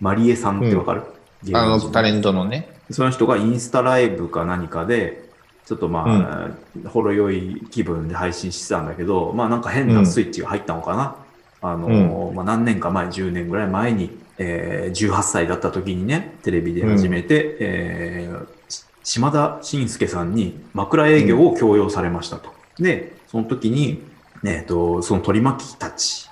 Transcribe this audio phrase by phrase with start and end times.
[0.00, 1.02] マリエさんってわかる、
[1.44, 2.78] 芸あの、タレントのね。
[2.90, 5.28] その人がインスタライブか何かで、
[5.66, 6.50] ちょっとま
[6.84, 11.16] あ、ほろ酔い気分で配信してたんだけど、まあなんか変なスイッチが入ったのかな？
[11.60, 22.50] あの、まあ何年か前、10年ぐらい前に、えー18歳だった時にね、テレビで始めて、えーし島田紳介さんに枕営業を強要されましたと。
[22.78, 24.02] で、その時に、
[24.44, 26.28] えっ、と、その取り巻きたち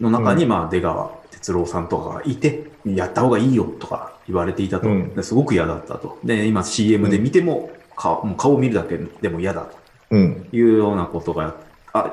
[0.00, 4.88] の中に、まあ出川哲郎さんとかがいて、やった方がいいよとか言われていたと。
[4.88, 6.18] うんですごく嫌だったと。
[6.24, 9.76] で、今 CM で見ても、顔もう顔を見るだけでも嫌だと
[10.10, 10.48] うん。
[10.52, 11.54] いうようなことが、
[11.92, 12.12] あ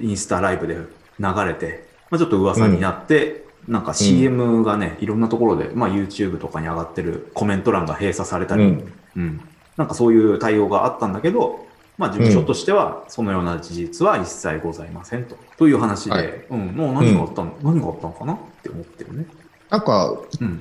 [0.00, 8.92] インスタライブで流れて、まあ、ちょっと噂になって、なんか CM がね、いろんなところで、まあ YouTube とかに上がってるコメント欄が閉鎖されたり、うん。
[9.16, 9.40] うん。
[9.76, 11.66] なんかそういう対応があったんだけど、
[11.98, 15.36] まあ事務所としては、そのような事実は一切ございませんと。
[15.58, 18.34] という話で、はいうん、もう何があったの、何があったのかな？
[18.34, 19.26] って思ってるね。
[19.70, 20.60] なんか、うん。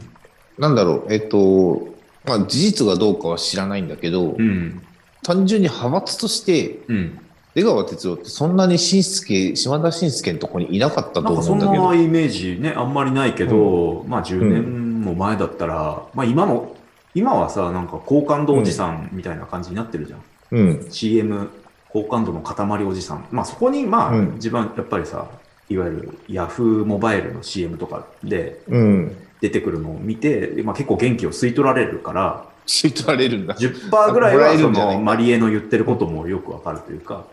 [0.58, 1.88] なんだろう、えっと、
[2.26, 4.82] まあ、事実がどうかは知らないんだけど、うん。
[5.24, 7.20] 単純に派閥として、うん。
[7.56, 11.90] 出川哲朗ってそんなに新助、島田紳介のとこにいなかったと思うんんだけど。
[11.90, 16.76] なイメージね、あんまりないけど、まあ10年も前だったら、まあ今の、
[17.16, 20.20] 今はさ、なんか好感度おじさんみたいな感じになってるじゃん。
[20.52, 20.88] うん。
[20.90, 21.50] CM
[21.90, 23.28] 好感度の塊おじさん。
[23.32, 25.28] まあそこにまあ、うん自分やっぱりさ、
[25.70, 29.16] いわゆるヤフーモバイルの CM とかでうん。
[29.42, 33.56] 出てくるのを見て、まあ結構元気を吸い取られるから、吸い取られるんだ。
[33.56, 37.26] 10%ぐらいはそのマリエの言ってることもよくわかるというか、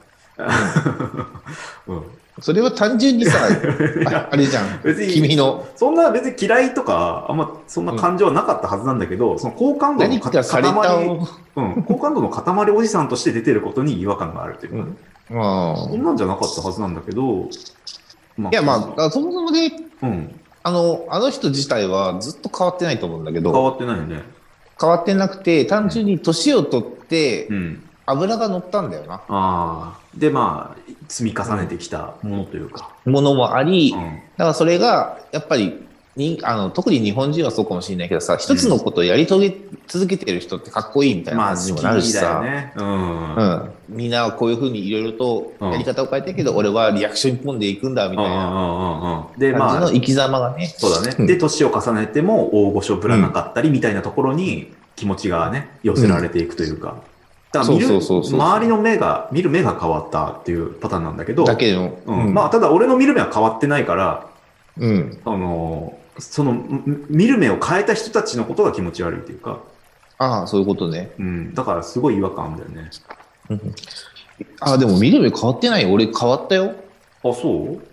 [1.87, 2.03] うん。
[2.41, 3.39] それは単純にさ、
[4.07, 4.81] ああれじゃん。
[4.83, 11.29] 別に君のそんな別に嫌いとか、あんまそんな感情はなかったはずなんだけど、その好感度の塊、を。
[11.57, 14.97] うん、好感度の塊おじさんとして出てることに違和感があるというか、うん
[15.29, 17.49] まあそんなんじゃなかったはずなんだけど、
[18.37, 24.23] まいや、まあ、そもそもね、あ、うん、あの、あの人自体はずっと変わってないと思うんだけど、変わってないよね。
[24.79, 27.86] 変わってなくて、単純に年を取ってう、ん。
[28.07, 29.15] 油が乗ったんだよな。
[29.15, 29.99] ああ。
[30.15, 32.91] で、まあ、積み重ねてきたものというか。
[33.05, 34.01] ものもあり、うん。
[34.01, 39.57] だからそれが、やっぱり、にあの特に日本人はそうかもしれないけどさ、一つのことをやり遂げ
[39.87, 42.73] 続けてる人ってかっこいいみたいなまあ、感じにもなるしさ、だよね。
[42.75, 43.35] うん。
[43.35, 49.39] うん、みんなはこういうふうにいろいろとやり方を変えたけど、俺はリアクション一本でいくんだみたいなうんうんうんうん。
[49.39, 50.75] で、まあ感じの、生き様がね。
[50.79, 51.17] そうだね。
[51.19, 56.97] うんで、年を重ねても大御所ぶらなかったりみたいなところに気持ちがね、寄せられていくというか。
[57.59, 64.27] だから見る、そうそうそうそう周りの目が、見る目が変わったっていうパターンなんだけど、だけど、うんまあ、ただ俺の見る目は変わってないから、
[64.79, 65.19] うん。
[65.25, 69.61] あの、その、ん見る目を変えた人たちのことが気持ち悪いっていうか、
[70.19, 71.11] ああ、そういうことね。
[71.19, 72.91] うん、だからすごい違和感あるんだよね。
[73.51, 73.75] うん
[74.61, 75.93] ああ、でも見る目変わってないよ。
[75.93, 76.75] 俺変わったよ。
[77.25, 77.86] あ、そう？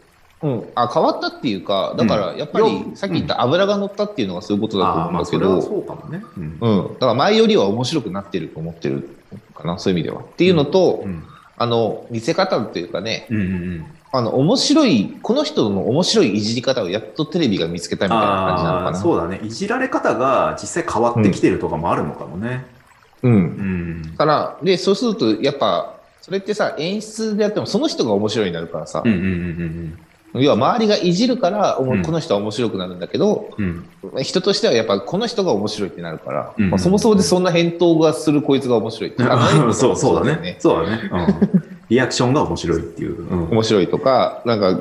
[0.43, 0.63] うん。
[0.75, 6.23] あ、変わったっていうか、だからやっぱり、さっき言った油が乗ったっていうのがそういうことだと思うんだけそれはど、そうかもね。
[6.37, 6.57] うん。
[6.59, 6.93] うん。
[6.95, 9.09] だから前よりは面白くなってると思ってる
[9.55, 10.21] かな、そういう意味では。
[10.21, 11.23] っていうのと、うん。
[11.55, 13.85] あの、見せ方っていうかね、うんうんうん。
[14.11, 18.97] あの、面白い、この人の面白いいじり方をやっとテレビが見つけたみたいな感じなのかああ、な。
[18.97, 19.39] そうだね。
[19.43, 22.65] いじられ方が実際変わってきてるとかもあるのかもね。
[23.21, 23.29] う。
[23.29, 24.15] うんん。
[24.17, 29.99] から、で、そうすると、やっぱ、それってさ、演出でやってもその人が面白いになるからさうん、うんうん
[30.35, 34.23] 要は周りがいじるから、うんこの人は面白くなるんだけど、うんうん。
[34.23, 39.23] 人としてはやっぱこの人が面白いってなるから、うんまあ、そもそもでそんな返答がするこいつが面白いって。
[39.73, 40.57] そう、そうだよね。
[40.59, 41.09] そうだね。
[41.11, 41.63] うん。
[41.89, 43.21] リアクションが面白いっていう。
[43.21, 43.49] うん。
[43.51, 44.79] 面白いとか、なんか、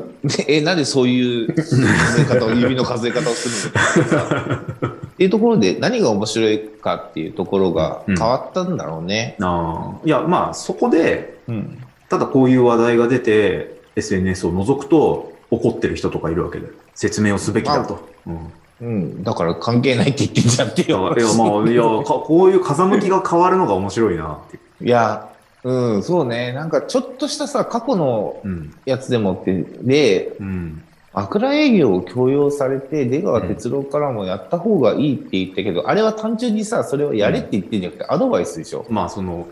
[0.49, 1.77] え、なんでそういう数
[2.23, 9.37] え方を、指の数え方をするのとかさっていうところで何が面白いかっていうところが変わったんだろうね。
[9.39, 11.79] いや、まあ、そこで、うん。
[12.09, 16.67] ただこういう話題が出て、SNS を覗くと怒ってる人とかいるわけで。
[16.95, 18.09] 説明をすべきだと。
[18.27, 18.53] うん。
[18.81, 19.23] うん。
[19.23, 21.15] だから関係ないって言ってんじゃんっていや、よ。
[21.15, 25.29] いやまあ、いや、かこういう風向きが変わるのが面白いなっていや、
[25.63, 26.53] うん、そうね。
[26.53, 28.75] なんかちょっとしたさ、過去のうん。
[28.87, 30.83] やつでもって、で、うん。
[31.13, 38.87] 枕営業を強要されて、出川哲朗からもやった方がいいって言ったけど、あれは単純にさ、それをやれって言ってんじゃなくて、アドバイスでしょ。
[38.89, 39.47] まあ、その、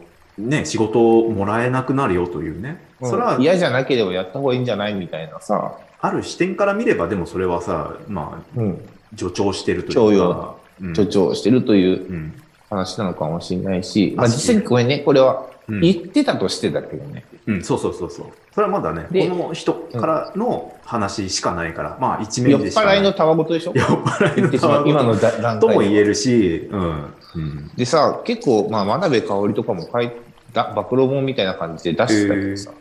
[0.48, 2.82] ね、仕事をもらえなくなるよというね。
[3.02, 10.54] それはうん、嫌じゃなければやった方がいいんじゃないみたいなさ、ある視点から見れば、でもそれはさ、まあ、うん、助長してるというか。
[10.94, 12.34] 助長してるといううん。
[12.70, 17.24] 話なのかもしれないし、まああ実際にごめんね、これはうん言ってたとしてだけどね。
[17.46, 18.26] うん、そうそうそうそう。
[18.54, 22.98] それはまだね、でこの人からの話しかないから、まあ一酔っ面でしかない。
[22.98, 23.72] 払いのたわごとでしょ？
[23.74, 27.14] 酔っ払いの言ってしまう今のだ段階でとも言えるし、うん。
[27.34, 27.70] うん。
[27.76, 30.12] でさ、結構、まあ、真鍋かおりとかも書い
[30.52, 32.72] た、暴露本みたいな感じで出してたけどさ。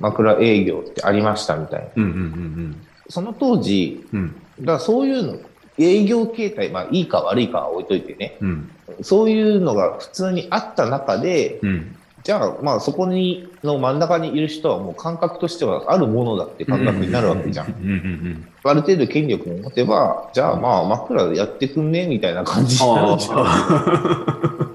[0.00, 1.86] 枕営業ってありましたみたいな。
[1.96, 4.34] うんうんうんその当時、うん。
[4.58, 4.64] うん。
[4.64, 5.38] だそういうのっ
[5.78, 8.70] 営業形態、まあいいか悪いかは置いといてね、うん。
[9.02, 11.96] そういうのが普通にあった中で、うん。
[12.22, 17.66] じゃあまあそこにの真ん中にいる人はもう感覚としてはあるものだって感覚になるわけじゃん。
[17.66, 18.48] うんうんうん。
[18.62, 24.73] ある程度権力を持てば、じゃあまあ枕でやってくんねみたいな感じになるじゃん。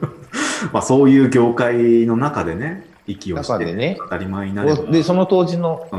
[0.74, 3.98] まあそういう業界の中でね、息をしてね。
[4.00, 4.83] 当たり前になれば。
[4.83, 5.98] で、その当時の、う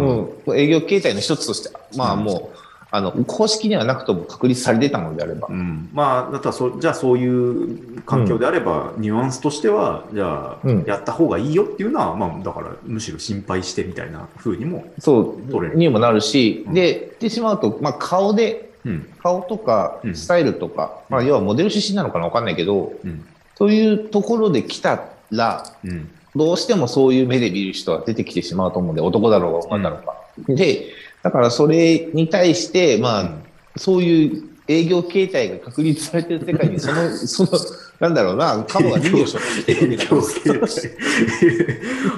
[0.51, 2.59] うん営業形態の一つとして、まあうんもう、
[2.93, 5.47] あの、公式にはなくとも確立されてたのであれば。
[5.49, 5.53] う。
[5.53, 10.85] ん、まあ、だったらそ、じゃあそういう環境であれば、ニュアンスとしては、じゃあ、うん。
[10.85, 16.75] やった方がいいよっていうのは、まあ、だから、むしろ心配してみたいな風にも、そう、にもなるし、うん。
[16.75, 20.15] で、言ってしまうと、まあ顔で、うん、顔とかうん。
[20.17, 23.25] スタイルとか、まあ要はモデル出身なのかなわかんないけど、うん、
[23.61, 30.07] そういうところで来たら、うん、どうしてもそういう目で見る人は出てきてしまうと思うんで、男だろうが女だろう
[30.49, 30.55] が。
[30.55, 30.87] で、
[31.23, 33.31] だからそれに対して、まあ、
[33.77, 37.51] そういう営業形態が確立されてる世界に、その、その、
[38.01, 40.69] なんだろうな、カモが逃げをしょって営業形態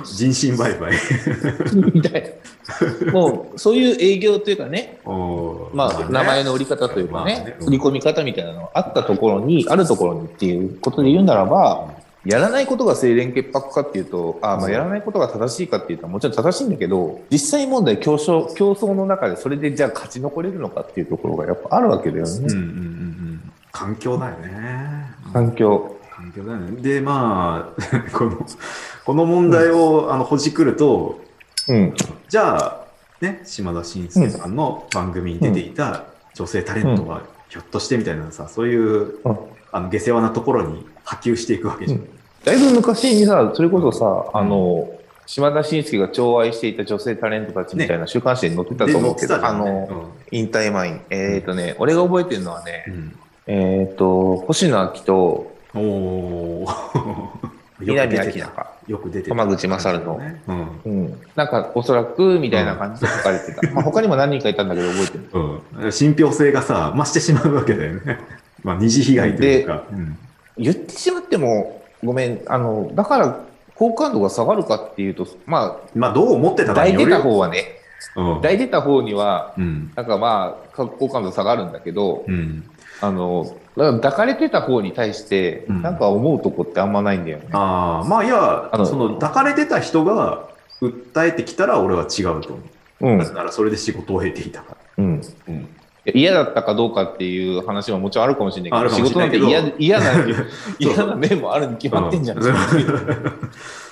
[0.05, 0.93] 人身売買。
[1.93, 2.35] みたい
[3.05, 3.13] な。
[3.13, 5.01] もう、そういう営業というかね、
[5.75, 11.89] まあ、ね名前の売り方というかまあね、うん売り込み方みたいなのがあったところに、あるところにっていうことで言うならば、
[12.25, 22.31] やらないことが清廉潔白かっていうと、あまあやらないことが正しいかっていうと、もちろん正しいんだけど、実際問題競争、競争の中でそれでじゃあ勝ち残れるのかっていうところがやっぱあるわけだよね。
[22.31, 23.53] うんうんうんうん。
[23.73, 25.02] 環境だよね。
[25.33, 25.97] 環境。
[26.15, 26.83] 環境だよね。
[26.83, 28.47] で、まあ、 この、
[29.05, 31.21] この問題を、あのほじくると、
[31.69, 31.95] うん。
[32.29, 32.81] じゃあ、
[33.21, 39.37] ね、島田紳介さんの番組に出ていた女性タレントが、ひょっとしてみたいなさ、そういう、うん
[39.75, 42.01] あの、下世話なところに波及していくわけじゃん。
[42.01, 42.09] うん
[42.45, 44.91] だいぶ昔にさ、それこそさ、あの、
[45.27, 51.01] 島田紳介が寵愛していた女性タレントたちみたいな週刊誌に載ってたと思うけど、あで乗ってたじゃんねの、引退前に。
[51.11, 53.17] えっ、とね、俺が覚えてるのはね、うん
[53.47, 58.73] えっ、と、星野明とうん、おー南明か。
[58.87, 60.43] よく出てた浜口正のね。
[60.47, 60.81] うん。
[60.85, 61.21] うん。
[61.35, 63.71] なんか、おそらく、みたいな感じで書かれてた。
[63.73, 65.63] まあ、他にも何人かいたんだけど覚えてる。
[65.83, 65.93] うん。
[65.93, 68.19] 信憑性がさ、増してしまうわけだよね。
[68.63, 69.83] まあ、二次被害というか。
[69.93, 70.19] うん
[70.59, 73.41] 言ってしまっても、ごめん、あの、だから、
[73.75, 77.33] 好感度が下がるかっていうと、ままあ、どう思ってあ、たかに抱いてたよるよ。
[77.33, 77.65] 方はね、
[78.17, 79.91] うん抱いてた方には、うん。
[79.97, 82.65] なんかまあ、好感度下がるんだけど、うん。
[83.03, 83.45] あの、
[83.77, 87.49] だから抱かれてた方に対して、うんなんか思うとこってあんまないんだよね。
[87.53, 90.49] ああ、まあ、いやその、抱かれてた人が
[90.81, 92.59] 訴えてきたら俺は違うと思
[93.01, 93.09] う。
[93.09, 93.25] うんな。
[93.25, 95.05] ぜならそれで仕事を得ていたから。
[95.05, 95.23] うん。
[95.49, 95.69] うん。
[96.15, 100.25] 嫌だったかどうかっていう話ももちろんあるかもしれないあるけど、仕かもしれ事なんて嫌 嫌な、
[100.79, 102.39] 嫌な面もあるに決まってんじゃん。
[102.39, 102.43] う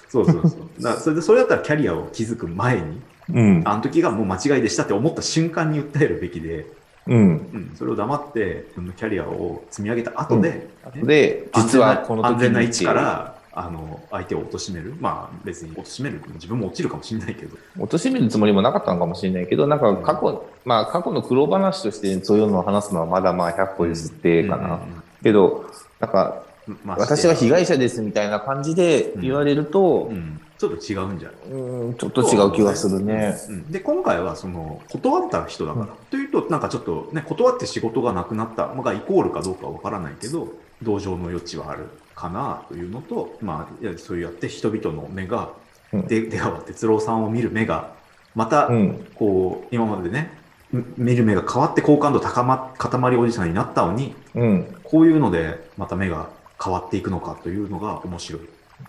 [0.09, 0.83] そうそうそう。
[0.83, 3.01] だそれで、それだったらキャリアを築く前に、
[3.33, 3.63] うん。
[3.65, 6.67] あの時がもう間違いでしたって思った瞬間に訴えるべきで、
[7.11, 7.19] うん。
[7.19, 7.23] う
[7.59, 14.95] ん、それを黙って、自分のキャリアを積み上げた後で、ねで、実はこの時安全な位置にから、あの、相手を貶める。
[15.01, 16.23] まあ、別に貶める。
[16.35, 17.57] 自分も落ちるかもしれないけど。
[17.77, 24.81] 貶めるつもりもなかったのかもしれないけど、なんか過去、まあ過去の苦労話としてそういうのを話すのはまだまあ100歩譲ってかな。
[25.23, 25.67] けど、
[25.99, 31.51] なんかうんまあ私は被害者ですみたいな感じで言われるとう、ん、ちょっと違うんじゃない？
[31.51, 33.35] うん、ちょっと違う気がするね。
[33.49, 40.49] うんで今回はその断った人だから、うんというとなんかちょっとね断って仕事がなくなったのがイコールかどうかは分からないけど
[40.83, 45.51] 同情の余地はあるかなというのとまあいやそうやって人々の目が、
[45.95, 47.95] うんで出川哲郎さんを見る目が
[48.35, 49.07] またうん。
[49.15, 50.39] こう今までね
[50.73, 54.77] み見る目が変わって好感度高ま塊おじさんになったのにうん。
[54.85, 56.29] こういうのでまた目が
[56.63, 58.43] 変わっていくのかというのが面白い。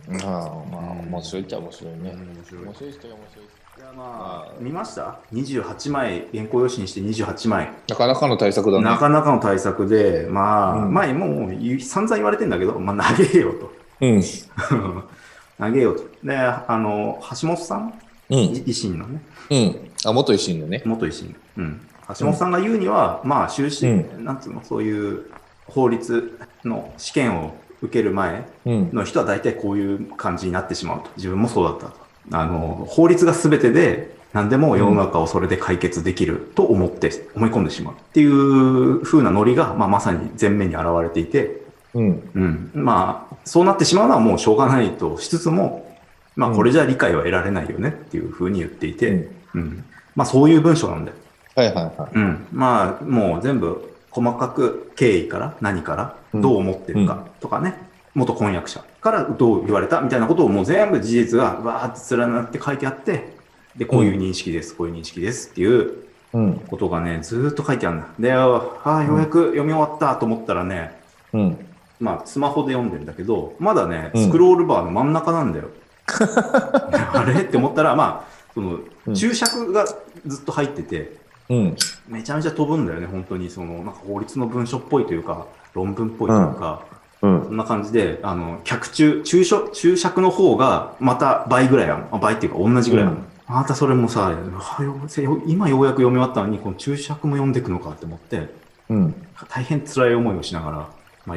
[0.08, 0.30] まあ
[0.72, 2.00] まあ、面白いっちゃ面白いね。
[2.12, 3.46] 面白い面白いっちゃ面白い。
[3.78, 7.72] いやまあ、見ました ?28 枚、原稿用紙にして28枚。
[7.88, 8.84] なかなかの対策だね。
[8.84, 13.72] なかなかの対策で、まあ、うん前もう散々言われてんだけど、まあ投げよと。
[14.02, 14.22] うん。
[15.58, 16.04] 投げよと。
[16.24, 17.94] で、あの、橋本さん、
[18.30, 18.38] うん。
[18.38, 19.92] 維新のね、うん。
[20.06, 20.82] あ、元維新のね。
[20.86, 21.36] 元維新。
[21.58, 21.82] うん。
[22.20, 25.26] 橋本さんが言うには、まあ、修士、うなんつうの、そういう
[25.68, 28.90] 法律の試験を受ける前うん。
[28.94, 31.10] の人は大体こういう感じになってしまうと。
[31.18, 31.94] 自分もそうだったと。
[32.32, 41.62] あの、法律が全てで何でも世の中をそれで解決できると思って、思い込んでしまうっていう風なノリが、まあ、まさに前面に現れていて、
[41.94, 42.30] うん。
[42.36, 42.72] うん。
[42.74, 45.92] まあ、そうなってしまうのはもうしょうがないとしつつも、
[46.36, 49.86] まあ、うんこれじゃ理解は得られないよねっていう風に言っていて、うんうん。
[50.16, 51.18] まあ、そういう文章なんだよ。
[51.56, 52.12] はいはいはい。
[52.14, 52.48] うん。
[52.54, 57.76] まあ、もう全部細かく経緯から何からどう思ってるかとかね、
[58.14, 63.34] 元婚約者からどう言われたみたいなことをもう全部事実がわーって連なって書いてあって、
[63.76, 65.94] で、こういう認識です、こういう認識ですっていう
[66.34, 66.54] うん。
[66.68, 68.08] ことがね、ずーっと書いてあるんだ。
[68.20, 70.98] で、ああ、ようやく読み終わったと思ったらね、
[71.34, 71.58] うん。
[72.00, 75.70] まあ、スマホで読んでんだけど、まだね、うんスクロールバーの真ん中なんだよ。
[77.14, 77.42] あれ？
[77.42, 79.86] って思ったら、まあ、そのうん注釈が
[80.26, 81.18] ずっと入ってて、
[81.52, 81.76] うん。
[82.08, 83.50] めちゃめちゃ飛ぶんだよね、本当に。
[83.50, 86.86] その、なんか法律の文書っぽいというか、論文っぽいというか、
[87.22, 87.44] うん。
[87.46, 92.04] そんな感じで、あの、客中、注書、注釈の方が、また倍ぐらいある。
[92.12, 93.16] あ倍っていうか、同じぐらいある。
[93.16, 94.34] うんまたそれもさ、
[95.46, 98.48] 今ようやく読み終わったのに、この注釈も読んでいくのかって思って、
[98.88, 99.28] うん。
[99.50, 100.88] 大変辛い思いをしながら、まあ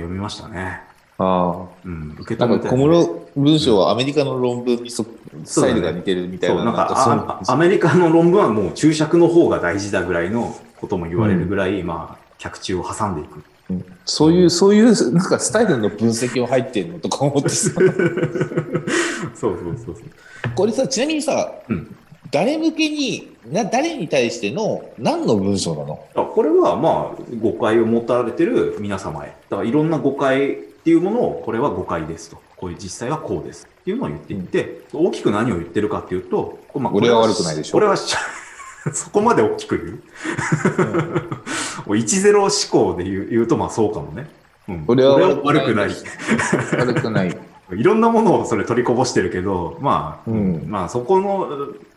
[0.01, 0.83] 読みましたね。
[1.19, 2.69] あうん、受け止めて。
[2.69, 5.05] 小室文章はアメリカの論文にそ
[5.45, 6.65] スタイルが似てるみたいそう、な。
[6.67, 13.37] なんかアメリカの論文はもう注釈の方が大事だぐらいのことも言われるぐらい、まあ、客中を挟んでいく。
[13.71, 17.71] うんそういう、そういう、なんかスタイルの分析を入ってんのとか思ってさ。
[17.73, 17.87] そう
[19.35, 19.97] そうそうそう。
[20.55, 21.97] これさ、ちなみにさ、うん
[22.31, 26.05] 誰向けに、な誰に対しての何の文章なの？
[26.17, 29.37] あこれはまあ誤解を持たれてる皆様へ。
[29.49, 32.37] だからいろんな誤解っていうものを、これは誤解ですと。
[32.59, 38.15] こういう実際はこうですっていうのを言っていって、大きく何を言ってるかっていうと、まあ俺は悪くないでしょこれはし
[38.93, 39.91] そこまで大きく言う
[41.89, 44.29] もう10思考で言う言うとまあそうかもね。
[44.69, 45.91] うん、俺は悪悪くない。
[46.79, 47.39] 悪くない。
[47.73, 51.49] いろんなものをそれ取りこぼしてるけど、まあ、うんまあそこの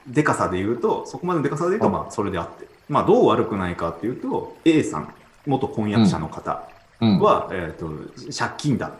[0.08, 2.65] でかさで言うと、そこまでのでかさで言うと、まあそれであって。
[2.88, 5.13] まあどう悪くないかっていうと、A さん、
[5.46, 6.63] 元婚約者の方
[7.01, 7.19] うん。
[7.19, 7.89] は、えっ、と、
[8.37, 8.91] 借金だ。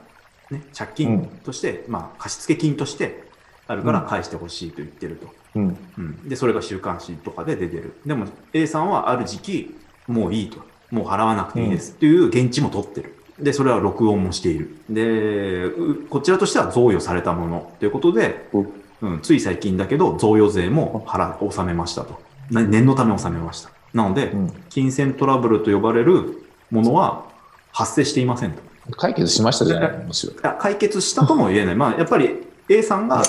[0.51, 3.23] ね、借金として、まあ貸付金として
[3.67, 5.27] あるから返してほしいと言ってると。
[5.55, 5.77] うん。
[5.97, 6.29] うん。
[6.29, 7.93] で、それが週刊誌とかで出てる。
[8.05, 9.75] でも A さんはある時期、
[10.07, 10.59] もういいと。
[10.89, 13.13] もう払わなくていいですっていう現地も取ってる。
[13.39, 14.77] で、それは録音もしている。
[14.89, 18.67] で、うこちらとしては贈与されたものということで、うん
[19.01, 22.19] うん、つい最近だけど、贈与税も払、納めましたと。
[22.49, 23.69] な念のため納めました。
[23.93, 27.25] なので、うん金銭トラブルと呼ばれるものは
[27.71, 28.62] 発生していませんと。
[28.95, 30.05] 解決しましたじゃない？
[30.07, 30.33] むしろ。
[30.59, 31.75] 解決したとも言えない。
[31.75, 33.24] まあ、やっぱり A さんが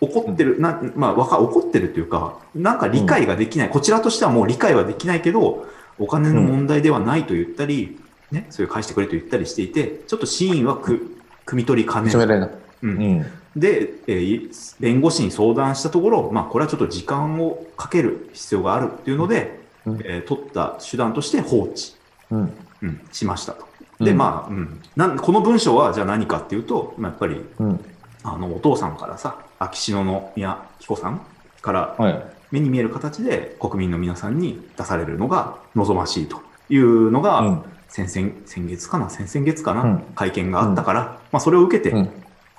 [0.00, 5.66] 怒ってる、なまあ、わか怒ってるというか、なんか理解ができない、こちらとしてはもう理解はできないけど、
[5.98, 7.98] お金の問題ではないと言ったり、
[8.30, 12.18] ね、それ返してくれと言ったりしていて、ちょっと真意はく汲み取りかねる。
[12.18, 12.50] 認められない。
[12.50, 13.26] う、うんん。
[13.56, 21.96] で、えー弁護士に相談したところ、まあ、これはちょっと時間をかける必要があるっていうので、うんえー取った手段として放置、
[22.30, 22.52] うん。
[22.82, 23.68] うん、しましたと。
[24.00, 27.84] で、うんまあ、うん、なんこの文章はじゃあ何かっていうと、まあ、やっぱりうん。
[28.22, 31.22] あの、お父さんからさ、秋篠宮彦さん
[31.62, 32.24] からはい。
[32.50, 37.62] 目に見える形で国民の皆さんに出されるのが望ましいというのが、うん。
[37.88, 39.08] 先々、先月かな？
[39.08, 42.10] 先々月かな、うん会見があったから、まあそれを受けて、うん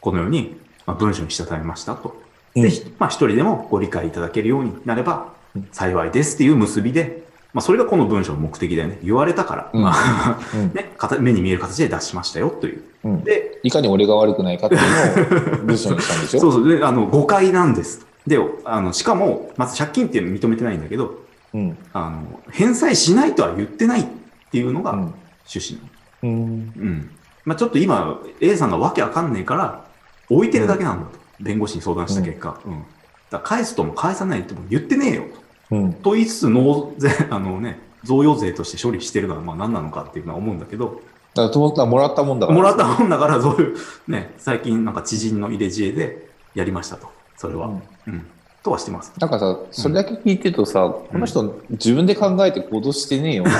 [0.01, 2.15] このように、まあ、文書にしたためましたと。
[2.55, 8.99] うんで、ひまあ一人でもご理解いただけるようになればうん幸いですっていう結びで、まあそれがこの文書の目的だよね。
[9.03, 12.83] 言われたから、うんね、かた目に見える形で出しましたよという。
[13.03, 13.23] うん。
[13.23, 16.39] で、いかに俺が悪くないかっていうのを文章にしたんでしょ？
[16.41, 16.67] そうそう。
[16.69, 18.05] で、あの、誤解なんです。
[18.25, 21.15] で、あの、しかも、まず借金っていうのを認めてないんだけど、
[21.53, 21.77] うん。
[21.91, 24.05] あの、返済しないとは言ってないっ
[24.51, 24.99] ていうのがうん
[25.53, 25.81] 趣旨
[26.21, 26.35] なの。
[26.35, 26.49] うん。
[26.77, 27.09] うん。
[27.43, 29.83] まあちょっと今、A さんがわけわかんねえから、
[30.29, 31.19] 置いてるだけなんだと。
[31.41, 32.57] 弁護士に相談した結果。
[32.65, 32.83] うん。
[33.31, 35.40] だ返すとも返さないっても言ってねえよと。
[35.71, 35.93] うん。
[35.93, 41.01] と言いつつ、納税、あのね、贈与税として処理してるのは、まあ何なのかっていうのは思うんだけど、
[41.33, 42.57] だから、と思ったらもらったもんだから。
[42.59, 47.09] もらったもんだから、そういう、ね、最近なんか知人の入れ知恵でやりましたと。
[47.37, 47.67] それは。
[47.67, 48.25] うんうん。
[48.63, 49.13] とはしてます。
[49.19, 53.57] なんかさ、それだけ聞いてるとさ、この人自分で考えて行動してねえよなと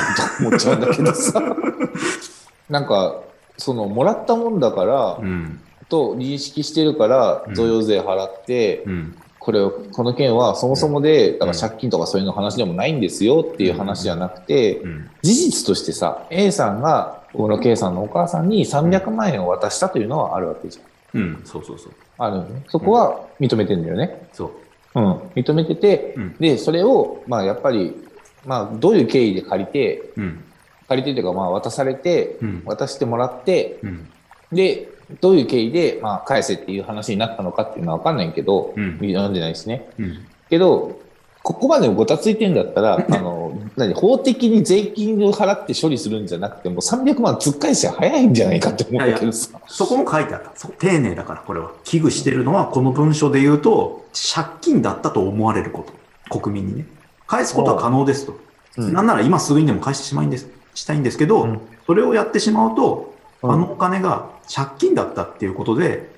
[0.48, 1.42] 思っちゃうんだけどさ、
[2.70, 3.22] なんか、
[3.58, 5.60] その、もらったもんだから、うん。
[5.90, 9.16] と認識してるからうん贈与税払って、うん。
[9.42, 15.10] これをこの件はそもそもで、だから借金とかそういうの話でもないんですよっていう話じゃなくて、うん。
[15.24, 21.22] 事実としてさ A さんが小室圭さんのお母さんに300万円を渡したというのはあるわけじゃん。
[21.22, 21.42] うん。
[21.44, 21.94] そうそうそう。
[22.20, 22.64] あるよね。
[22.68, 24.28] そこは認めてんだよね。
[24.32, 24.46] そ
[24.94, 25.00] う。
[25.00, 25.14] うん。
[25.36, 27.96] 認めてて、うんで、それを、まあやっぱり、
[28.46, 30.44] まあどういう経緯で借りて、うん。
[30.88, 32.62] 借りてというかまあ渡されて、うん。
[32.66, 34.08] 渡してもらって、うん。
[34.52, 39.90] で、どういう経緯で、まあ、返せっていう話になったのかっていうのは分かんないけど、うん読んでないですね。
[40.00, 40.26] うん。
[40.50, 41.00] けど、
[41.44, 49.50] ここまでごたついてんだったら、 あの、何、法的に税金を払って処理するんじゃなくて、もう300万突っ返しは早いんじゃないかって思うんだけどさ。
[49.68, 50.52] そこも書いてあった。
[50.56, 51.72] そ丁寧だから、これは。
[51.84, 55.86] 危惧してるのは、この文書で言うと、借金だったと思われるこ
[56.30, 56.40] と。
[56.40, 56.86] 国民にね。
[57.28, 58.34] 返すことは可能ですと。
[58.34, 58.42] うん
[58.78, 63.11] なんなら今すぐにでも返してしまいんです、したいんですけど、うんそれをやってしまうと、うん
[63.44, 66.12] あのお金が借金だったっていうことで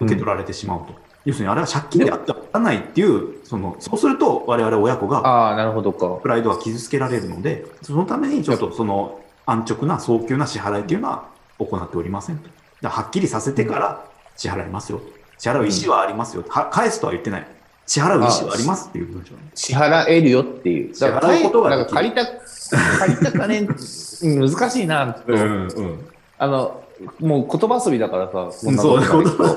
[0.00, 0.94] 受け取られてしまうと。
[1.26, 6.08] 要するにあれは借金であってはならないっていう、その、そうすると我々親子がああ、なるほどか。
[6.22, 12.48] プライドが傷つけられるので、そのためにちょっとその安直な早急な支払いというのは行っておりませんと。
[12.88, 14.04] はっきりさせてから
[14.36, 15.02] 支払いますよ。
[15.38, 16.44] 支払う意思はありますよ。
[16.48, 17.46] は返すとは言ってない。
[17.86, 19.40] 支払う意思はありますっていう文章ね。
[19.54, 20.94] 支払えるよっていう。
[20.94, 26.06] 支払うことがだから借りた、借りた金、うん難しいな、ちょっとうん。
[26.40, 26.82] あの、
[27.20, 29.54] もう言葉遊びだからさ、こそう、んな言ことない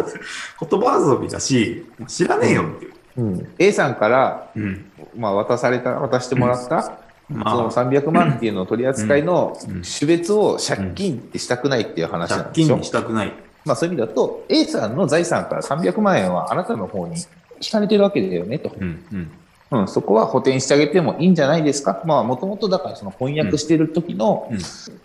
[0.59, 2.93] けど葉遊びだし、知らねえよっていう。
[3.15, 4.85] うん、A さんから、うん。
[5.15, 6.97] まあ、渡された、渡してもらった、
[7.29, 13.33] まそのあ、300万っていうのを取り扱いのうんうん種別を借金ってしたくないっていう話なんでしょ、借金にしたくない。
[13.63, 17.15] まあ、そういう意味だと、A さんの財産から300万円はあなたの方に
[17.61, 18.75] 引かれてるわけだよねと。
[18.77, 19.05] うん。
[19.13, 19.31] うん。
[19.73, 22.01] うん、そこは補填してあげてもいいんじゃないですか？
[22.05, 24.49] まあ、もともとだからその翻訳してる時の、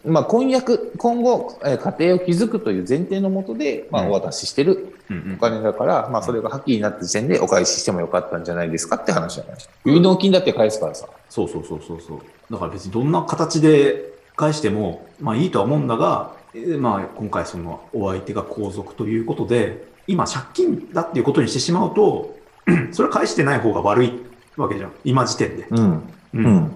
[0.04, 5.34] まあ、婚約、今後、えー家庭を築くという前提のもとで、まあ、うんお渡ししてるうん。
[5.36, 11.08] お金だから、まあ、それが破棄になった時点でお返ししてもよかったんじゃないですかって話じゃない結納金だって返すからさ。
[11.30, 12.18] そうそうそうそうそう。
[12.50, 22.34] だから別にどんな形で返しても、まあいいとは思うんだが、えーまあ今回そのお相手が皇族ということで、今借金だっていうことにしてしまうと、
[22.92, 24.12] それは返してない方が悪い
[24.62, 24.92] わけじゃん。
[25.04, 25.66] 今時点で。
[25.70, 25.92] うん。
[25.92, 26.02] う
[26.34, 26.72] うん。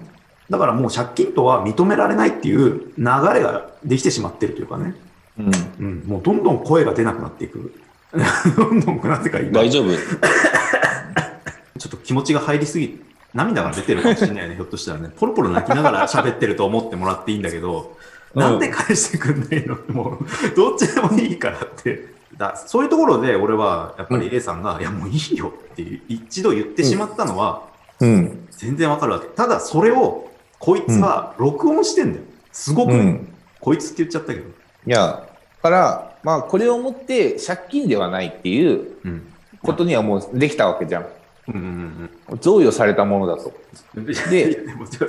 [0.49, 4.95] だからもう借金とは認められないっていう流れができてしまってるというかね。
[5.37, 5.51] うん。
[5.79, 6.03] うん。
[6.05, 7.73] もうどんどん声が出なくなっていく。
[8.55, 9.89] どんどんなぜか今、大丈夫。
[11.79, 13.01] ちょっと気持ちが入りすぎ、
[13.33, 15.09] 涙が出てるかもしれないね、ひょっとしたらね。
[15.15, 19.77] ポロポロ泣きながら喋ってると思ってもらっていいんだけど、うんなんで返してくんないの？
[19.89, 22.13] もう、どっちでもいいからって。
[22.35, 27.67] だそういうところで俺は、やっぱり A さんが、いやもういいよって一度言ってしまったのは、
[28.03, 28.47] うん。
[28.51, 29.27] 全然わかるわけ。
[29.27, 30.29] ただそれを、
[30.59, 32.25] こいつは録音してんだよ。
[32.51, 33.27] すごく、うん。
[33.59, 34.45] こいつって言っちゃったけど。
[34.47, 34.51] い
[34.85, 35.27] や、だ
[35.61, 39.33] から、まあ、これをもって借金ではないっていううん。
[39.61, 41.07] ことにはもうできたわけじゃん。
[41.49, 43.51] うんうんうん贈与されたものだと。
[43.95, 44.05] うん。
[44.05, 44.57] でで、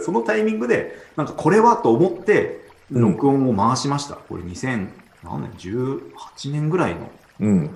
[0.00, 2.60] そのタイミングで、なんかこれはと思って、
[2.92, 4.14] うん録音を回しました。
[4.14, 4.88] これ2000、
[5.24, 7.70] 何年 ?18 年ぐらいのうん。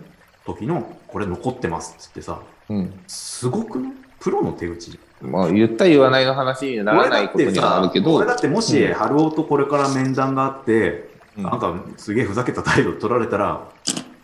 [0.44, 2.92] 時の、これ残ってますっつってさ、うん。
[3.06, 6.76] すごくねプロの手口じまあ、言った言わないの話に。
[6.84, 13.68] ならないことにはなるけど、俺だってもし、うん春男とこれから面談があって、うんなんかすげえふざけた態度取られたら、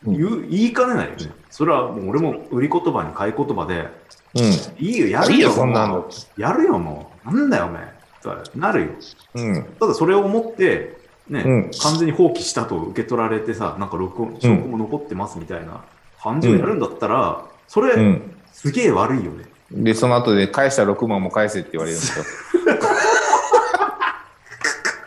[0.07, 1.33] うん言う言いかねないよね。
[1.51, 3.89] それはもう俺も売り言葉に買い言葉で、
[4.35, 4.39] う
[4.79, 5.29] いいよ、やん。
[5.29, 6.09] るよ、いいよ、そんなの。
[6.37, 7.35] やるよ、もう。
[7.35, 7.95] なんだよ、おめえ。
[8.23, 8.89] となるよ。
[9.35, 9.65] うん。
[9.81, 15.83] ただそれを思って、ね、うん完全に放棄したと受け取られてさ、なんか録音、証拠も残ってますみたいな
[16.23, 18.35] 感じをやるんだったら、それ、うん。
[18.53, 19.45] すげえ悪いよね。
[19.71, 22.25] で、その後で返した6万も返せって言われるんですよ。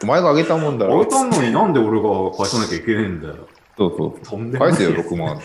[0.04, 1.10] お前があげたもんだろあげ。
[1.10, 3.36] たのになんで俺が返さなきゃいけねえんだよ。
[3.78, 4.26] そうそう。
[4.26, 4.74] とんでもない。
[4.76, 5.39] 返せよ、6万。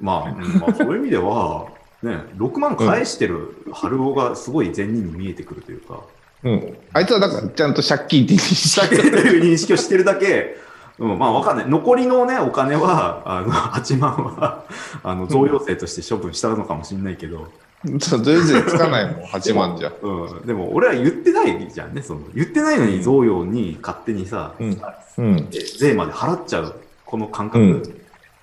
[0.00, 1.66] まあ、うんまあ、そういう意味では、
[2.02, 6.00] ね、6万返してる春尾がすごい善人に見えてくるというか、
[6.44, 6.76] うん。
[6.92, 10.56] あいつはだから、ちゃんと借金って認識だけという認識をしてるだけ、
[10.98, 11.68] うん、まあわかんない。
[11.68, 14.64] 残りのね、お金は、あの、8万は、
[15.02, 17.48] あの、贈与税として処分したのかもしれないけど、
[18.00, 19.92] そうとりあえずつかないもん、8万じゃ。
[20.02, 24.82] うん、でも俺は言ってないじゃんね、その言ってないのに贈与に勝手にさ、うん
[25.18, 25.48] うん。
[25.52, 27.94] え税まで払っちゃう、この感覚、うんう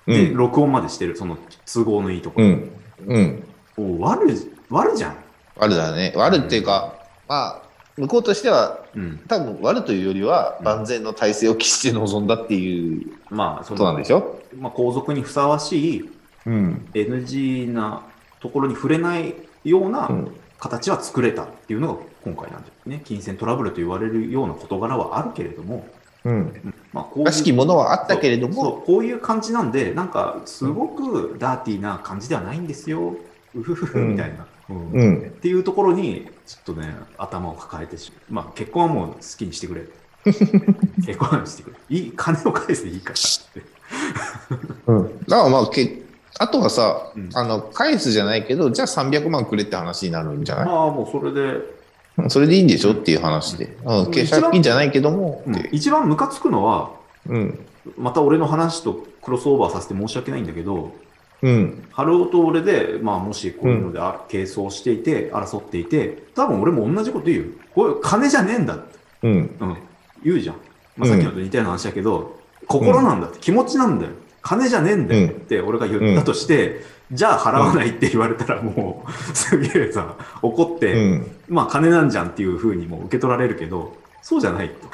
[0.06, 0.36] で、ん。
[0.36, 1.36] 録音までしてる、その
[1.72, 2.46] 都合のいいところ。
[2.46, 2.70] うん。
[3.06, 3.44] うん。
[3.76, 4.34] お悪い、
[4.70, 5.16] 悪じゃん。
[5.58, 6.12] 悪だね。
[6.16, 6.94] 悪っていうか、
[7.28, 7.62] まあ、
[7.96, 9.20] 向こうとしては、うん。
[9.26, 14.40] 多分悪というよりは、万全の体制を期して臨んだっていうまあ、そことなんでしょ？
[14.58, 16.10] まあ、皇族にふさわしい
[16.46, 16.88] うん。
[16.94, 18.02] NG な
[18.40, 23.02] ところに触れないようなうん形は作れたっていうのが今回なんですね。
[23.04, 25.86] 金銭トラブルと言われるような事柄はあるけれども、
[26.24, 26.32] うん。
[26.32, 33.16] うんまあ、こういうらしきものはあったけれども、こういう感じなんで、なんかすごくダーティーな感じではないんですよ。
[33.54, 38.44] うふふふみたいな、うんうんっていうところに、ちょっとね、頭を抱えてしまう。
[38.46, 39.82] まあ、結婚はもう好きにしてくれ。
[40.24, 41.76] 結婚はしてくれ。
[41.96, 43.62] いい、金を返していいからって。
[44.86, 45.18] うん。
[45.28, 46.05] だからまあ、け
[46.38, 50.64] あとはさ、うんあの、返すじゃないけど、じゃあ300万くれって話になるんじゃない？
[50.66, 51.40] まあ、もうそれで、
[52.18, 53.76] うんそれでいいんでしょっていう話で。
[53.84, 54.04] うん。
[54.06, 56.90] 借一番金じゃないけども、うん一番ムカつくのは、
[57.28, 57.58] うん。
[57.98, 60.92] また俺の話とクロスオーバーさせて申し訳ないんだけど、
[61.42, 61.86] うん。
[61.92, 67.44] 春尾と俺で、まあ、もしこういうのであ、係争していて、争っていて、多分俺も同じこと言うよ。
[67.74, 68.98] これ金じゃねえんだって。
[69.24, 69.32] うん。
[69.32, 69.34] う
[69.66, 69.76] ん。
[70.24, 70.56] 言うじゃん。
[70.96, 74.12] まあ、さっきのと似たような話だけど、心なんだって、気持ちなんだよ。
[74.46, 81.36] 金じゃねえんだよって俺が言ったとして、じゃあ払わないって言われたらもう、すげえさ、怒って、うん。
[81.48, 84.88] まあ金なんじゃんっていうふうにも受け取られるけど、そうじゃないと。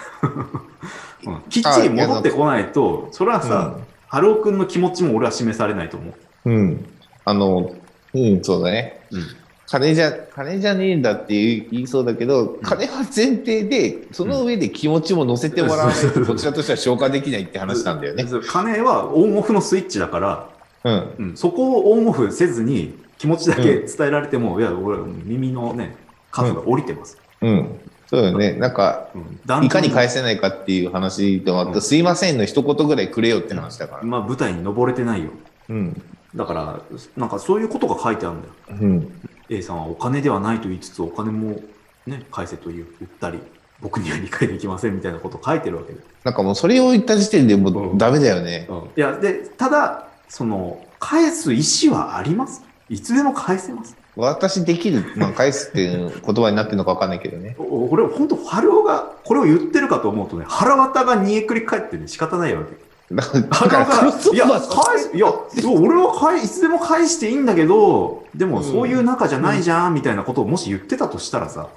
[1.30, 3.76] うんきっちり戻ってこないと、それはさ、
[4.08, 6.14] 春尾くんの気持ちも俺は示されないと思
[6.46, 6.50] う。
[6.50, 6.86] うん。
[7.24, 7.72] あの、
[8.14, 9.02] うん、そうだね。
[9.10, 9.26] うん。
[9.72, 11.32] 金じゃ、金じゃねえんだって
[11.70, 18.26] 言いそうだけど、金は前提で、その上で気持ちも乗せてもらわないと、こちらとしては消化できないって話なんだよね。
[18.46, 20.50] 金はオンオフのスイッチだから、
[20.84, 21.14] うん。
[21.18, 25.96] うん、そこをオンオフせずに気持ちだけ伝えられても、いや、俺、耳のね、
[26.30, 27.16] 数が降りてます。
[27.40, 27.80] うん。
[28.08, 28.52] そうだよね。
[28.52, 34.02] なんか、うんいかに返すせないかっていう話でもあった、うんすいませんの一言ぐらいくれよって話だから。
[34.02, 35.30] まあ、舞台に登れてないよ。
[35.70, 36.02] うん。
[36.34, 36.80] だから、
[37.16, 38.54] なんかそういうことが書いてあるんだよ。
[38.82, 39.20] うん。
[39.52, 41.60] A さんはお金ではないと言いつつ、お金も
[42.06, 43.38] ね、返せと言ったり、
[43.80, 46.00] 僕には理解できませんみたいなことを書いてるわけで。
[46.24, 48.68] なんかもうそれを言った時点でもううんダメだよね。
[48.96, 52.62] いや、で、ただ、その、返す意思はあります。
[52.88, 53.96] いつでも返せます。
[54.16, 57.56] 私できる、まあ、返すっていう言葉になってるのかわかんないけどね。
[57.60, 62.72] お俺、本当春尾がこれを言ってるかと思うとね、腹渡が煮えくり返ってね、仕方ないわけ。
[63.10, 65.26] だから、クロスオーバー返す、いや、
[65.68, 71.68] 俺は返いつでも返していいんだけど、でもそういう仲じゃないじゃん、みたいなことをもし言ってたとしたらさ、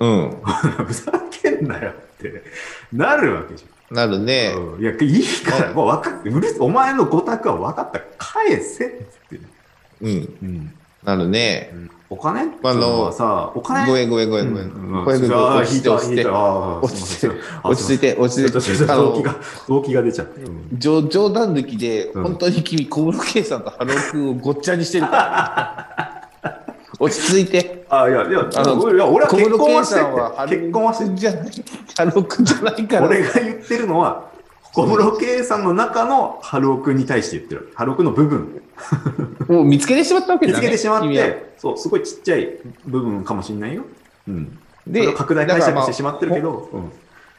[0.00, 0.36] うん。
[0.86, 2.42] ふざけんなよって
[2.92, 4.58] なるわけじなるねゃ。
[4.58, 4.74] ん。
[4.74, 8.00] うんいや、いいから、もう分かって、うるせお前のご託は分かった。
[8.18, 9.40] 返せって。
[10.00, 10.38] うん。
[10.42, 10.74] うん。
[11.04, 11.72] なるね。
[12.10, 12.40] お金？
[12.62, 13.86] あのさ、お金？
[13.86, 14.64] ごめんごめんごめんごめん。
[14.64, 14.68] う
[15.00, 16.26] んごめんごめん落ち着いて落ち着いて。
[16.26, 19.36] 落ち着いて落ち着いて、動機が、
[19.68, 20.40] 動悸が出ちゃって。
[20.40, 26.58] うん冗冗談抜きで、うん本当に君、小室圭さんとハロー君をごっちゃにしてるから、ね。
[26.98, 27.84] 落ち着いて。
[27.90, 30.00] あ、いや、いや、あのいや俺は結婚はして
[30.56, 31.50] 結婚はしてー君じゃない。
[31.96, 33.06] ハロー君じゃないから。
[33.06, 34.30] 俺が言ってるのは、
[34.78, 37.72] 小室圭さんの中のハロー君に対して言ってる。
[37.74, 38.62] ハロー君の部分。
[39.48, 40.64] もう見つけてしまったわけ見だね。
[40.64, 42.48] つけてしまって、そう、すごいちっちゃい
[42.86, 43.82] 部分かもしれないよ。
[44.28, 44.58] うん。
[44.86, 46.68] で、を拡大解釈してしまってるけど。
[46.72, 46.78] ど、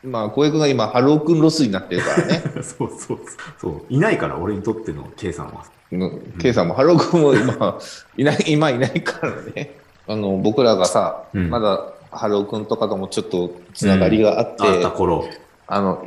[0.03, 2.43] うんまあ、小江君が今、ハロー君ロスになってるからね。
[2.61, 3.19] そうそう
[3.57, 3.81] そう。
[3.89, 5.63] いないから、俺にとっての K さんは。
[5.91, 7.79] うん圭さんもハロー君も今、
[8.17, 9.75] いない、 今いないからね。
[10.07, 15.25] あの、僕らがさ、うんまだハロー君とかともちょっとつながりがあって、あった頃。
[15.67, 16.05] あの、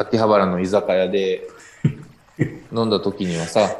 [0.00, 1.46] 秋葉原の居酒屋で
[2.72, 3.76] 飲んだ時にはさ、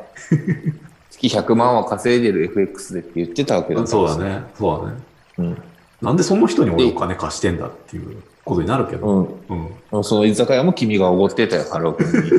[1.11, 4.19] 月100万は稼いでる FX でって言ってたわけだからそうだ。
[4.19, 4.45] ね。
[4.55, 5.01] そうだね。
[5.39, 5.63] うん。
[6.03, 9.39] なんでその人に俺お金貸してんだっていうことになるけど。
[9.49, 9.71] うん。
[9.93, 10.05] うん。
[10.05, 12.31] その居酒屋も君がおごってたよ、ハロー君に。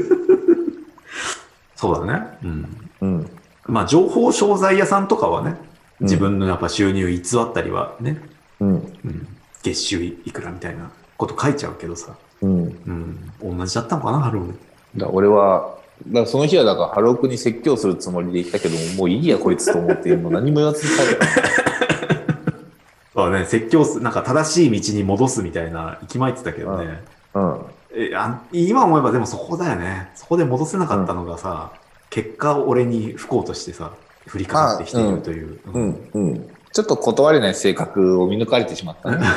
[1.76, 2.28] そうだね。
[2.44, 2.90] うん。
[3.02, 3.30] うん。
[3.66, 8.18] まあ、情報商材屋さんとかはね、うん自分のやっぱ収入偽ったりはね、
[8.60, 8.70] うん。
[8.74, 9.28] うん、
[9.62, 13.32] 月収いくらみたいなこと書いちゃうけどさ、うん。
[13.42, 14.54] うん、同じだったのかな、ハロー。
[14.98, 15.78] だ俺は、
[16.08, 21.26] だその日はだからハロー君に説教するつもりで行ったけど、もういいやこいつと思って、もう何も言わずに帰った。
[23.14, 27.04] そうだね、説教す、なんか正しい道に戻すみたいな、息巻いてたけどね。
[27.34, 27.62] うん。
[27.94, 30.12] えあ今思えばでもそこだよね。
[30.16, 31.72] そこで戻せなかったのがさ、
[32.10, 33.92] 結果俺に不幸としてさ、
[34.34, 35.60] 降りかかってきているという。
[35.74, 36.10] うん。
[36.14, 36.50] うん。
[36.72, 39.18] ちょっと断れない性格を見抜かれてしまったね。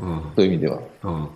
[0.00, 0.80] うんそういう意味では。
[1.04, 1.28] うん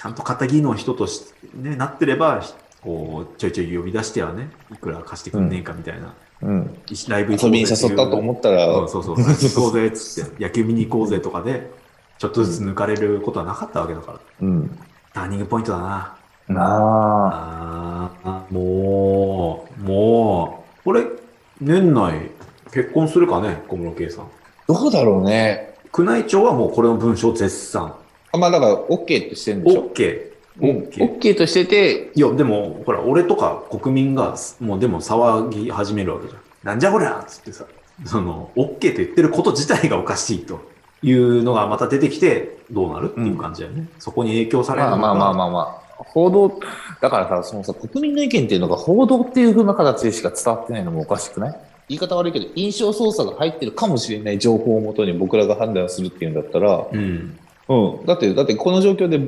[0.00, 2.42] ちゃんと仇の人とし、ね、なってれば、
[2.80, 6.14] こう、ちょいちょい呼び出してはね、いくら貸してくんねえかみたいな。
[6.40, 6.78] うん。
[7.08, 11.70] ライブ遊びに誘ったと思ったら、うん、そうそう、行こうぜっつって、野球見に行こうぜとかで、
[12.16, 14.20] ちょっとずつ抜かれることはなかったわけだから。
[14.40, 14.78] うん。
[15.12, 16.16] ターニングポイントだな。
[16.48, 18.10] なあ。
[18.24, 21.04] あーもう、もう、これ、
[21.60, 22.30] 年内
[22.72, 24.28] 結婚するかね、小室圭さん。
[24.66, 25.74] どうだろうね。
[25.94, 27.92] 宮内庁はもうこれの文章絶賛。
[28.32, 30.30] あまあだから、OK ってしてるんでしょ？OK。
[30.60, 31.18] うん OK。
[31.18, 36.40] OK としてて、いや、でも、ほら、俺とか国民が、もうでも騒ぎ始めるわけじゃん。
[36.62, 37.64] なんじゃこりゃっつってさ、
[38.04, 40.60] その、OK と言ってること自体がおかしいと
[41.02, 43.88] いうのがまた出てきて、どうなるっていう感じだよね。
[43.98, 46.04] そこに影響されるのかまあまあまあまあまあ。
[46.04, 46.60] 報道、
[47.00, 51.56] だからさ、そのさ、国民の意見っていうのが報道っていう風な形でしか伝わってないのもおかしくない？
[51.88, 57.38] 言い方悪いけど、印象操作が入ってるかもしれない情報をもとに僕らが判断するっていうんだったら、うん。
[57.70, 58.06] うん。
[58.06, 59.20] だって、だってこの状況で、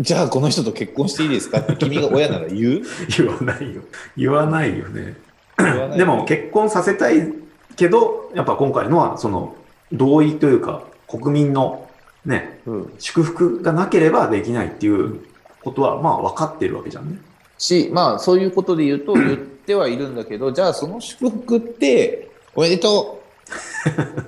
[0.00, 2.82] じゃあこの人と結婚していいですかって 君が親なら言う？
[3.16, 3.82] 言わないよ。
[4.16, 5.16] 言わないよね。
[5.96, 7.32] でも結婚させたい
[7.76, 9.54] けど、やっぱ今回のは、その、
[9.92, 11.88] 同意というか、国民の
[12.26, 12.92] ね、うん。
[12.98, 15.20] 祝福がなければできないっていう
[15.62, 17.18] ことは、まあ分かってるわけじゃんね。
[17.58, 23.20] し、まあそういうことで言うと 言ってはいるんだけど、じゃあその祝福って、おめでと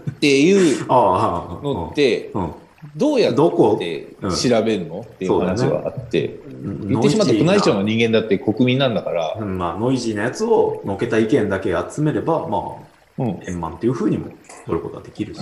[0.07, 2.51] うっていう ああ、のって、うん。
[2.97, 3.75] どうやどこ？
[3.75, 14.31] って調べるの、っていう話そうだがあって、うん言ってしまったら宮内庁の人間だって国民なんだから、うんまあ、ノイジーなやつをのけた意見だけ集めれば、まあ、うん、円満っていうふうにも
[14.65, 15.41] 取ることができるし。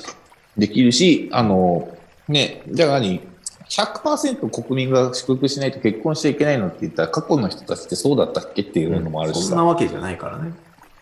[0.56, 1.96] できるし、あの、
[2.28, 3.20] ね、じゃあ何
[3.68, 9.48] ?100% 国民が祝福しないと結婚しちゃいけないのって言ったら、過去の人たちってそうだったっけっていうのもあるしさ。
[9.50, 10.52] そんなわけじゃないからね。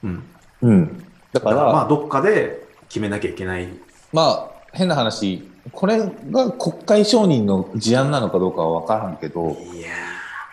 [0.05, 0.23] うん。
[0.63, 1.05] うん。
[1.33, 3.69] だか、だからら、まあ、どっかで、決めなきゃいけない。
[4.13, 5.99] まあ、変な話、これ
[6.31, 9.57] が国会承認の事案なのかどうかは分からんけど、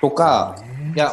[0.01, 1.11] とか、ーいや、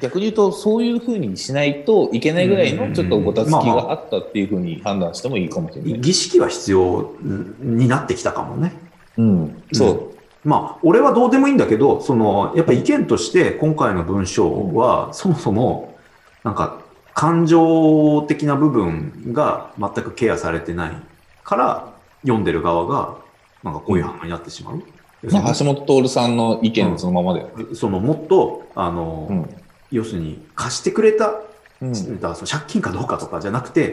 [0.00, 6.00] 逆に言うと、そういうふうにしないといけないぐらいのちょっとごたつきがあったっていうふうに判断してもいいかもしれない。
[6.00, 7.12] 儀式は必要
[7.60, 8.72] になってきたかもね。
[9.16, 10.48] うん、そう。
[10.48, 15.96] まあ、俺はどうでもいいんだけど、その、やっぱ意見として、今回の文章は、そもそも、
[16.42, 16.80] なんか、
[17.14, 20.92] 感情的な部分が全くケアされてない
[21.44, 23.23] から、読んでる側が、
[23.64, 24.82] なんかこういう反応になってしまう。
[25.32, 27.74] まあ、橋本徹さんの意見そのままだよね。
[27.74, 29.48] その、もっと、あの、うん。
[29.90, 31.40] 要するに、貸してくれた、
[31.80, 33.92] うんその借金かどうかとかじゃなくて、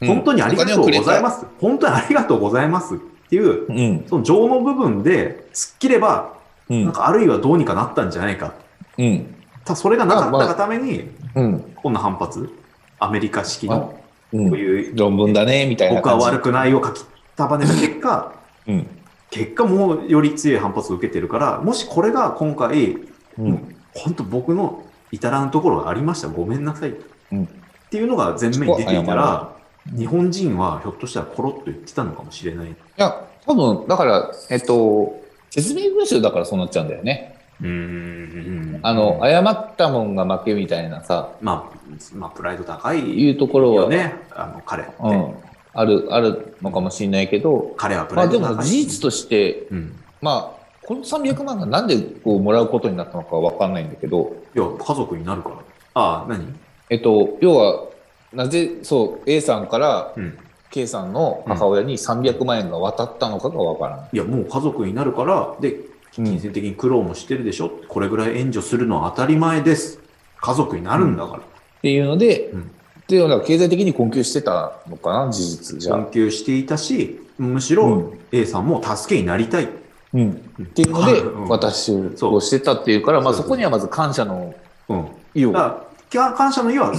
[0.00, 1.46] うん本当にありがとうございます。
[1.60, 2.98] 本当にありがとうございますっ
[3.30, 4.04] ていう、うん。
[4.08, 6.34] その情の部分で突っ切れば、
[6.68, 6.84] うん。
[6.84, 8.54] なんかあるいはどうにかなったんじゃないか。
[8.98, 9.34] うん。
[9.64, 11.60] ただそれがなかったがために、うん。
[11.76, 12.50] こんな反発、
[12.98, 14.00] アメリカ式あの
[14.32, 14.50] うん。
[14.50, 16.16] こういう、論文だね、みたいな僕は。
[16.16, 17.04] 悪くないを書き
[17.36, 18.32] 束ねた結果、
[18.66, 18.86] うん。
[19.34, 22.98] 結果もうより強い反発を受けてるから、もしこれが今回、
[23.36, 23.76] うん。
[23.92, 26.94] 本当僕の至らぬところがありました、ごめんなさい。
[27.32, 27.48] うんっ
[27.96, 29.52] ていうのが前面に出ていたら、
[29.96, 32.68] 日本人はひょっとしたらコロッと言ってたのかもしれない。
[32.68, 35.20] いや、多分、だから、えっと、
[35.50, 37.36] 説明文集だからそうなっちゃうんだよね。
[37.60, 38.80] うーん。
[38.82, 41.78] あの、誤ったもんが負けみたいなさ、まあ、
[42.14, 44.92] まあ、プライド高いいうところは、よね、あの彼って。
[44.98, 45.34] うん、
[45.74, 48.56] ある、あるのかもしれないけど、彼はプまあでライド高い。
[48.56, 49.98] も事実として、うん。
[50.22, 55.56] まあ、この300万がなんでこうもらうことになったのかわかんないんだけど、いや、家族になるから。
[55.94, 56.54] ああ、何？
[56.90, 57.84] えっと、要は、
[58.32, 60.38] なぜ、そう、A さんからうん。
[60.70, 64.08] K さんの母親に300万円が渡ったのかがわからない。
[64.12, 65.76] いや、もう家族になるから、で、
[66.10, 67.70] 金銭的に苦労もしてるでしょ？
[67.88, 70.00] これぐらい援助するのは当たり前です。
[70.40, 71.38] 家族になるんだから。
[71.38, 71.42] っ
[71.80, 72.70] ていうので、うん
[73.04, 76.10] っていうのは経済的に困窮してたのかな、事実じゃあ困。
[76.10, 79.68] 窮していたし、むしろうん A さんも助けになりたい。
[80.14, 80.30] うん。
[80.62, 84.54] っていうのでうん、私をしてたっていうから、まあそこにはまず感謝の
[84.88, 85.06] うん。
[85.34, 85.52] 意を。
[85.52, 86.92] 感謝の意は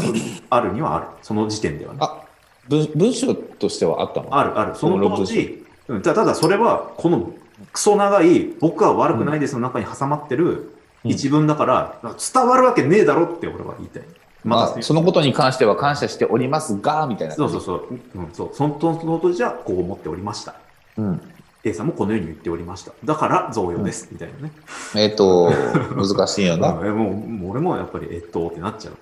[0.50, 1.06] あるにはある。
[1.22, 2.00] その時点ではね。
[2.02, 2.22] あ、
[2.68, 4.38] 文文章としてはあったの？
[4.38, 4.76] あるある。
[4.76, 7.32] その当時、うんたただそれは、この
[7.72, 10.72] クソ長い、僕は悪くないですの中に挟まってる
[11.04, 12.00] うん一文だから、
[12.34, 14.04] 伝わるわけねえだろって俺は言いたい。
[14.46, 17.34] まあ、たそのことに関しては感謝しておりますが、みたいな。
[17.36, 18.00] そうそうそう。
[18.16, 18.50] うん、そう。
[18.54, 20.56] そのその当時はこう思っておりました。
[20.98, 21.22] うん。
[21.64, 22.92] A さんもこのように言っておりました。
[23.04, 24.08] だから贈与です。
[24.12, 24.52] みたいなね。
[24.96, 25.52] えっ、と、
[25.96, 26.74] 難しいよな。
[26.78, 28.94] もう、もう俺もやっぱり、えっと、ってなっちゃう。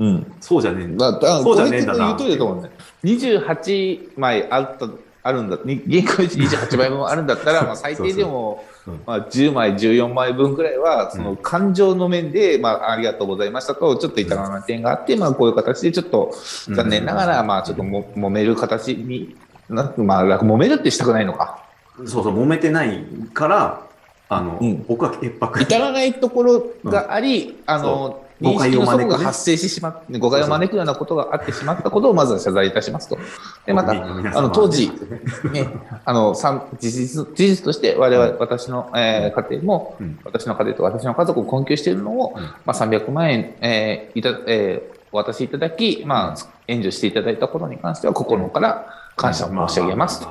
[0.00, 0.06] うん。
[0.06, 0.32] うん。
[0.38, 1.12] そうじゃねえんだ。
[1.12, 2.70] だだそうじゃねえんだな言うとね。
[3.04, 4.86] 28枚あった、
[5.22, 8.73] あるんだ、に銀行28枚分あるんだったら、まあ最低でも、そうそう
[9.06, 16.34] まあ10枚、14枚分くらいは、その感情の面で、まあありがとうございましたと、ちょっといたらな点があって、まあこういう形でちょっと
[16.68, 19.36] 残念ながら、まあちょっとも揉める形に、
[19.68, 21.64] なんてまあ揉めるってしたくないのか。
[21.98, 23.86] そうそう、揉めてないから、
[24.28, 24.84] あの、うん。
[24.86, 25.62] 僕は潔白。
[25.62, 29.04] 至らないところがあり、あの、誤認識の解を招くね。
[29.04, 33.18] 齟齬が発生してしまって、誤解を招くようなことがあってしまったことをまずは謝罪いたしますと。
[33.66, 34.90] で、また、あの、当時、
[35.52, 35.68] ね、
[36.04, 40.18] あの、事実、事実として我々、私の、えー家庭も、うん。
[40.24, 42.42] 私の家庭と私の家族を困窮しているのを、うん。
[42.42, 50.20] まあ、300万円、えーいた、えーお渡しいただき、まあ、援助していただいたことに関しては、心から感謝を申し上げます。
[50.20, 50.28] と。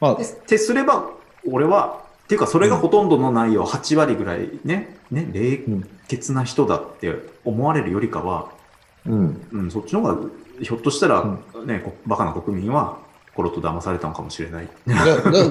[0.00, 1.08] まあってすれば、
[1.50, 8.50] 俺は、っていうか、それがほとんどの内容、8割ぐらいね、ね、冷うん血な人だって思われるよりかは、
[9.06, 9.46] うん。
[9.52, 10.16] うん、そっちの方が、
[10.60, 11.24] ひょっとしたら、
[11.64, 12.98] ね、こバカな国民は、
[13.34, 14.68] コロッと騙されたのかもしれない。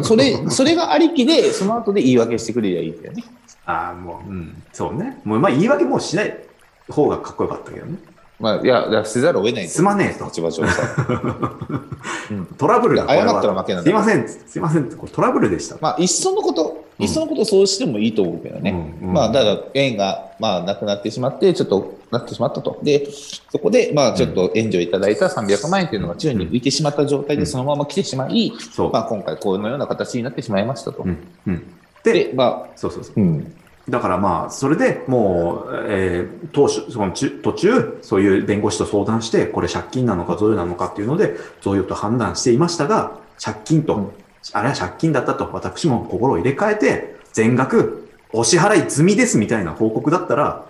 [0.03, 3.23] それ、それがありきで、その後で言い訳してくれりゃいいんだよね。
[3.65, 5.21] ああ、もう、うん、そうね。
[5.23, 6.37] もう、まあ、言い訳もうしない
[6.89, 7.97] 方がかっこよかったけどね。
[8.39, 10.83] まあ、いや、いやせざるを得ないすまねえと立場上さ。
[12.57, 15.77] トラブルだ謝ったら負けなんだすいません、すいません、これトラブルでした。
[15.79, 18.71] まあ、いっそのこと、うんいっそのことそうしてもいいと思うけどね。
[19.01, 22.79] うんうんまあ、だから、縁が、まあ、なくなってしまって、ちょっと、なってしまったと。
[22.81, 23.07] で、
[23.51, 28.91] そこで、まあ、ちょっと援助いただいた300万円というのが宙に浮いてしまった状態で、うんそのまま来てしまい、そう。
[28.91, 31.03] まあ、今回、このような形になってしまいましたと。
[31.03, 31.63] うん、うん。
[32.03, 33.19] で、で、まあ、そうそうそう。
[33.19, 33.53] うん。
[33.87, 43.11] だからまあ、それでもう、えー当初、その中途中、そういう弁護士と相談して、これ借金なのか贈与なのかっていうので、贈与と判断していましたが、
[43.43, 44.11] 借金と、うん
[44.53, 50.65] あれは借金だったと、私も心を入れ替えて、全額お支払い済みですみたいな報告だったら、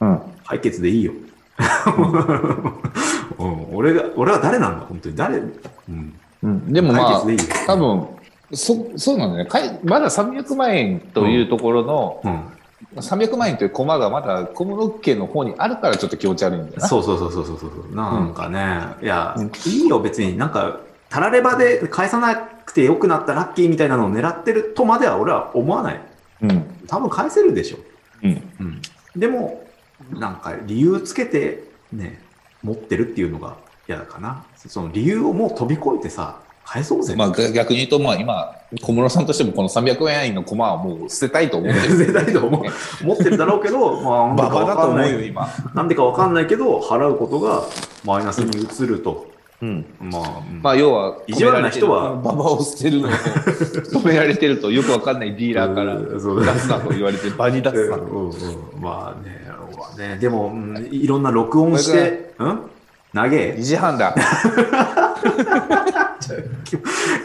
[0.00, 0.20] うん。
[0.44, 1.12] 解決でいいよ。
[3.38, 4.86] うん、俺が、俺は誰なんだ？
[4.86, 5.16] 本当に。
[5.16, 5.42] 誰、う
[5.90, 7.44] ん、うん、でもまあいいよ。
[7.66, 8.06] 多分、
[8.52, 9.50] そ、そうなんだよね。
[9.50, 13.00] かいまだ300万円というところの、うん。
[13.00, 16.88] 300万円というコマがまだ小室家の方にあるからちょっと気持ち悪いんだよな。
[16.88, 17.94] そうそうそうそうそうそう。
[17.94, 26.00] なんかね、いや、うんいいよ、別になんか、たらればで返さなくてよくなったラッキーみたいなのを狙ってるとまでは俺は思わない。
[26.42, 26.64] うん。
[26.86, 27.78] 多分返せるでしょ。
[28.22, 28.42] うん。
[28.60, 28.82] うん。
[29.16, 29.64] でも、
[30.10, 32.20] なんか理由つけてね、
[32.62, 33.56] 持ってるっていうのが
[33.88, 34.44] 嫌だかな。
[34.56, 37.14] その理由をもう飛び越えてさ、返そうぜ。
[37.16, 41.98] まあ逆逆に言うと、まあ今、小室さんとしてもこの300円のコマはもう捨てたいと思ってる。
[41.98, 42.62] 捨てたいと思う
[43.04, 45.72] 持ってるだろうけど、まあ、なんでバかわバだと思うよ、かんな。
[45.74, 47.64] なんでかわかんないけど、払うことが
[48.04, 49.31] マイナスに移ると。
[49.62, 49.86] うん。
[50.00, 50.60] まあ、うん。
[50.62, 52.16] まあ要は、意地悪な人は。
[52.16, 58.02] ババを捨てるのを止められてるとよくわかんないディーラーから出すなと言われて、場に出すなと。
[58.02, 58.34] うんうん。
[58.80, 59.46] まあね、
[59.78, 62.60] まあねでも、うんいろんな録音して、うん？
[63.14, 64.14] 投げ？2時半だ。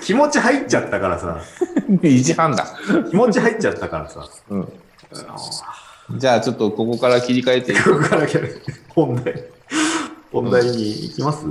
[0.01, 1.39] 気持ち入っちゃったからさ、
[1.89, 2.67] 2時半だ。
[3.09, 4.67] 気持ち入っちゃったからさ、うん。
[6.17, 7.71] じゃあちょっとここから切り替えて。
[7.73, 8.27] いここから
[8.89, 9.43] 本題、
[10.31, 11.45] 本題に行きます？